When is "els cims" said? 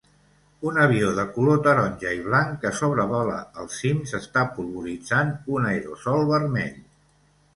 3.63-4.15